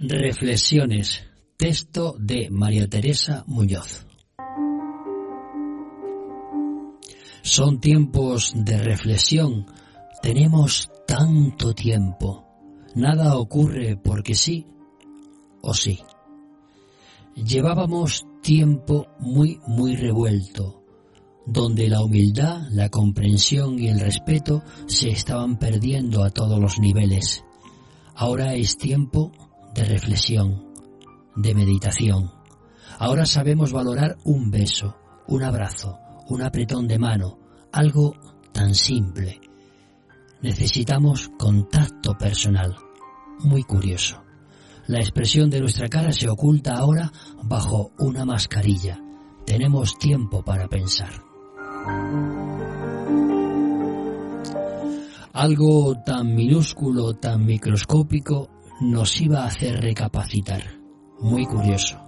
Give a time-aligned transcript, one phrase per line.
[0.00, 1.24] Reflexiones.
[1.56, 4.06] Texto de María Teresa Muñoz.
[7.42, 9.66] Son tiempos de reflexión.
[10.22, 12.46] Tenemos tanto tiempo.
[12.94, 14.66] Nada ocurre porque sí
[15.62, 15.98] o sí.
[17.34, 20.84] Llevábamos tiempo muy, muy revuelto,
[21.44, 27.42] donde la humildad, la comprensión y el respeto se estaban perdiendo a todos los niveles.
[28.14, 29.32] Ahora es tiempo
[29.74, 30.64] de reflexión,
[31.36, 32.30] de meditación.
[32.98, 35.98] Ahora sabemos valorar un beso, un abrazo,
[36.28, 37.38] un apretón de mano,
[37.72, 38.14] algo
[38.52, 39.40] tan simple.
[40.42, 42.76] Necesitamos contacto personal.
[43.40, 44.22] Muy curioso.
[44.86, 48.98] La expresión de nuestra cara se oculta ahora bajo una mascarilla.
[49.44, 51.10] Tenemos tiempo para pensar.
[55.32, 58.48] Algo tan minúsculo, tan microscópico,
[58.80, 60.78] nos iba a hacer recapacitar.
[61.20, 61.98] Muy curioso.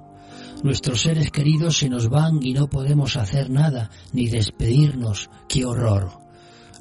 [0.63, 5.31] Nuestros seres queridos se nos van y no podemos hacer nada, ni despedirnos.
[5.49, 6.21] ¡Qué horror!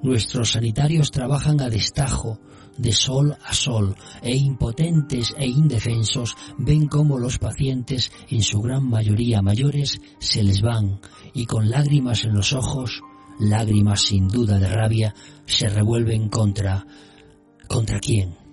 [0.03, 2.39] Nuestros sanitarios trabajan a destajo,
[2.77, 8.89] de sol a sol, e impotentes e indefensos ven cómo los pacientes, en su gran
[8.89, 10.99] mayoría mayores, se les van
[11.33, 13.01] y con lágrimas en los ojos,
[13.39, 15.15] lágrimas sin duda de rabia,
[15.45, 16.85] se revuelven contra...
[17.67, 18.48] ¿Contra quién?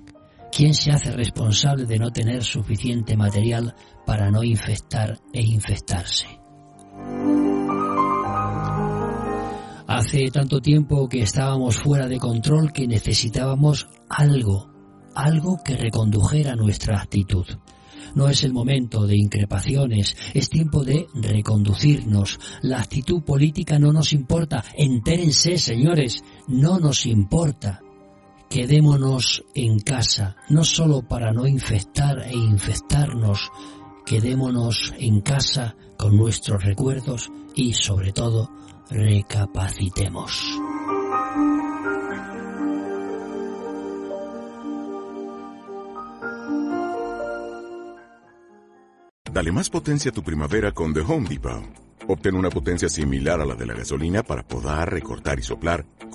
[0.53, 3.75] ¿Quién se hace responsable de no tener suficiente material
[4.07, 6.27] para no infectar e infectarse?
[9.87, 14.71] Hace tanto tiempo que estábamos fuera de control que necesitábamos algo,
[15.15, 17.47] algo que recondujera nuestra actitud.
[18.15, 22.39] No es el momento de increpaciones, es tiempo de reconducirnos.
[22.63, 24.65] La actitud política no nos importa.
[24.75, 27.81] Entérense, señores, no nos importa.
[28.49, 33.51] Quedémonos en casa, no solo para no infectar e infectarnos,
[34.07, 38.51] quedémonos en casa con nuestros recuerdos y, sobre todo,
[38.89, 40.61] recapacitemos.
[49.33, 51.63] Dale más potencia a tu primavera con The Home Depot.
[52.09, 55.85] Obtén una potencia similar a la de la gasolina para podar, recortar y soplar